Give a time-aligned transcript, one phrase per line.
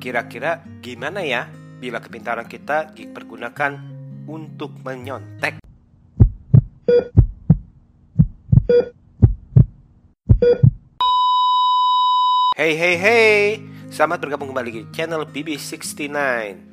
[0.00, 1.44] Kira-kira gimana ya
[1.76, 3.76] bila kepintaran kita dipergunakan
[4.24, 5.60] untuk menyontek?
[12.56, 13.40] Hey hey hey,
[13.92, 16.08] selamat bergabung kembali di channel BB69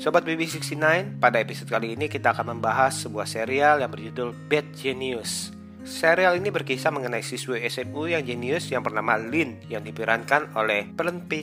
[0.00, 5.59] Sobat BB69, pada episode kali ini kita akan membahas sebuah serial yang berjudul Bad Genius
[5.80, 10.92] Serial ini berkisah mengenai siswi SMU yang jenius yang bernama Lin yang diperankan oleh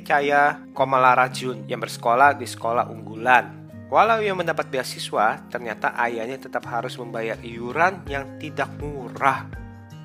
[0.05, 3.65] Caya Komala Rajun yang bersekolah di sekolah unggulan.
[3.89, 9.49] Walau ia mendapat beasiswa, ternyata ayahnya tetap harus membayar iuran yang tidak murah.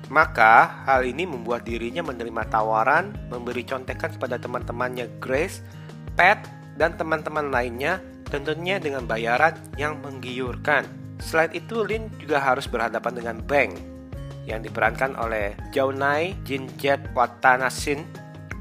[0.09, 5.61] Maka, hal ini membuat dirinya menerima tawaran memberi contekan kepada teman-temannya Grace,
[6.17, 6.41] Pat,
[6.79, 8.01] dan teman-teman lainnya
[8.33, 10.89] tentunya dengan bayaran yang menggiurkan.
[11.21, 13.92] Selain itu, Lin juga harus berhadapan dengan Bang
[14.43, 18.03] yang diperankan oleh Jaunai Jinjet Watanasin,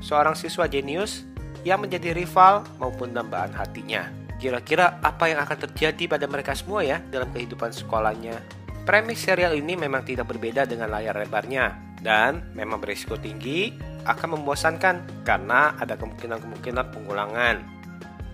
[0.02, 1.26] seorang siswa jenius
[1.62, 4.10] yang menjadi rival maupun dambaan hatinya.
[4.38, 8.42] Kira-kira apa yang akan terjadi pada mereka semua ya dalam kehidupan sekolahnya?
[8.82, 13.70] Premis serial ini memang tidak berbeda dengan layar lebarnya dan memang berisiko tinggi
[14.02, 17.62] akan membosankan karena ada kemungkinan-kemungkinan pengulangan.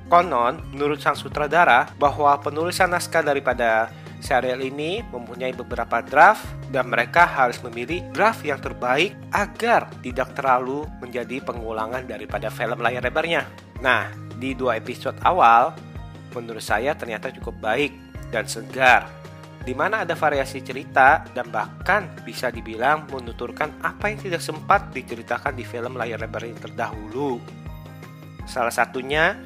[0.09, 7.25] Konon, menurut sang sutradara, bahwa penulisan naskah daripada Serial ini mempunyai beberapa draft dan mereka
[7.25, 13.49] harus memilih draft yang terbaik agar tidak terlalu menjadi pengulangan daripada film layar lebarnya.
[13.81, 15.73] Nah, di dua episode awal,
[16.37, 17.93] menurut saya ternyata cukup baik
[18.29, 19.09] dan segar
[19.69, 25.53] di mana ada variasi cerita dan bahkan bisa dibilang menuturkan apa yang tidak sempat diceritakan
[25.53, 27.37] di film layar lebar yang terdahulu.
[28.49, 29.37] Salah satunya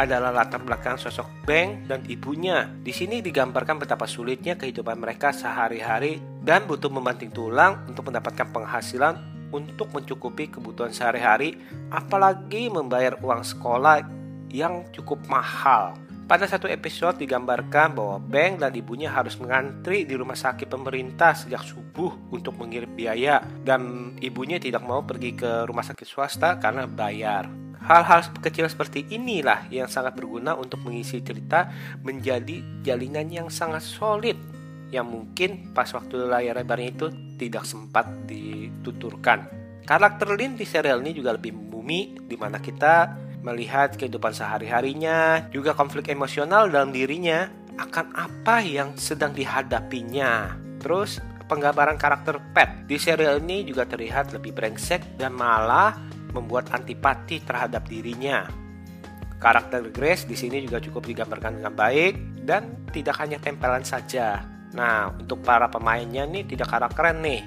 [0.00, 2.72] adalah latar belakang sosok Beng dan ibunya.
[2.80, 9.20] Di sini digambarkan betapa sulitnya kehidupan mereka sehari-hari dan butuh membanting tulang untuk mendapatkan penghasilan
[9.52, 11.58] untuk mencukupi kebutuhan sehari-hari,
[11.92, 14.00] apalagi membayar uang sekolah
[14.48, 15.92] yang cukup mahal.
[16.30, 21.66] Pada satu episode digambarkan bahwa Beng dan ibunya harus mengantri di rumah sakit pemerintah sejak
[21.66, 27.50] subuh untuk mengirim biaya dan ibunya tidak mau pergi ke rumah sakit swasta karena bayar.
[27.80, 31.72] Hal-hal kecil seperti inilah yang sangat berguna untuk mengisi cerita
[32.04, 34.36] menjadi jalinan yang sangat solid
[34.90, 37.06] yang mungkin pas waktu layar lebarnya itu
[37.38, 39.48] tidak sempat dituturkan.
[39.86, 45.72] Karakter Lin di serial ini juga lebih membumi di mana kita melihat kehidupan sehari-harinya, juga
[45.72, 47.48] konflik emosional dalam dirinya
[47.80, 50.52] akan apa yang sedang dihadapinya.
[50.84, 51.16] Terus
[51.48, 55.96] penggambaran karakter Pet di serial ini juga terlihat lebih brengsek dan malah
[56.32, 58.46] membuat antipati terhadap dirinya.
[59.40, 64.44] Karakter Grace di sini juga cukup digambarkan dengan baik dan tidak hanya tempelan saja.
[64.76, 67.40] Nah, untuk para pemainnya nih tidak kalah keren nih.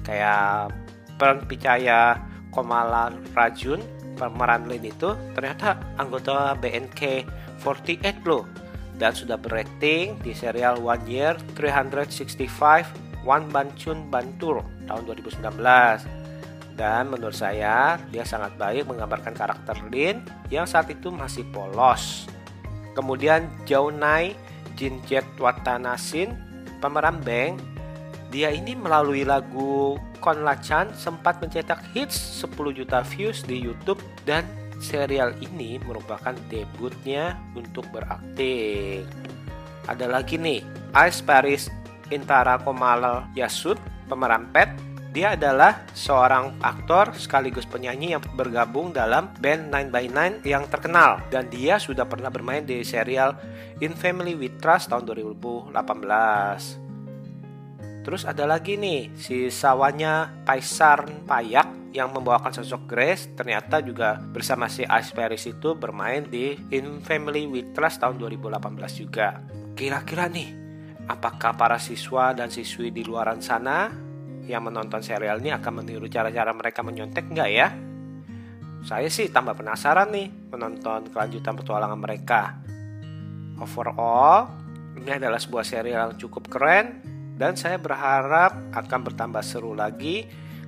[0.00, 0.72] Kayak
[1.20, 2.16] peran Picaya
[2.50, 3.84] Komala Rajun,
[4.16, 8.48] pemeran Lin itu ternyata anggota BNK48 loh
[8.96, 16.16] dan sudah berakting di serial One Year 365 One Banchun Bantur tahun 2019
[16.76, 20.20] dan menurut saya dia sangat baik menggambarkan karakter Lin
[20.52, 22.28] yang saat itu masih polos.
[22.92, 24.36] Kemudian Jaunai
[24.76, 26.36] Jinjet Watanasin
[26.78, 27.56] pemeran Beng
[28.28, 34.44] dia ini melalui lagu Kon Chan sempat mencetak hits 10 juta views di YouTube dan
[34.76, 39.06] serial ini merupakan debutnya untuk berakting.
[39.86, 40.60] Ada lagi nih,
[41.06, 41.70] Ice Paris
[42.10, 43.78] Intara Komal Yasud,
[44.10, 44.68] pemeran Pet
[45.16, 50.12] dia adalah seorang aktor sekaligus penyanyi yang bergabung dalam band 9 by
[50.44, 53.32] 9 yang terkenal dan dia sudah pernah bermain di serial
[53.80, 55.72] In Family with Trust tahun 2018.
[58.04, 64.68] Terus ada lagi nih si sawanya Paisar Payak yang membawakan sosok Grace ternyata juga bersama
[64.68, 69.40] si Ice Paris itu bermain di In Family with Trust tahun 2018 juga.
[69.72, 70.52] Kira-kira nih,
[71.08, 74.05] apakah para siswa dan siswi di luaran sana
[74.46, 77.68] yang menonton serial ini akan meniru cara-cara mereka menyontek nggak ya?
[78.86, 82.54] Saya sih tambah penasaran nih menonton kelanjutan petualangan mereka.
[83.58, 84.46] Overall,
[84.94, 87.02] ini adalah sebuah serial yang cukup keren
[87.34, 90.24] dan saya berharap akan bertambah seru lagi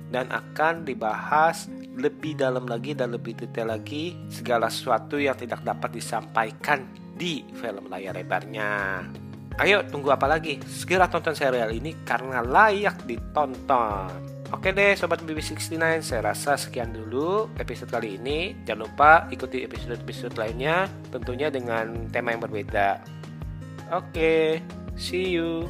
[0.09, 5.95] dan akan dibahas lebih dalam lagi dan lebih detail lagi segala sesuatu yang tidak dapat
[5.95, 9.28] disampaikan di film layar lebarnya.
[9.59, 10.55] Ayo tunggu apa lagi?
[10.63, 14.07] Segera tonton serial ini karena layak ditonton.
[14.55, 18.55] Oke deh Sobat BB69, saya rasa sekian dulu episode kali ini.
[18.63, 23.03] Jangan lupa ikuti episode-episode lainnya tentunya dengan tema yang berbeda.
[23.91, 24.63] Oke,
[24.95, 25.67] see you.